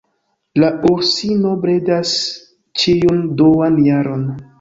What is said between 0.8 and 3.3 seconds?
ursino bredas ĉiun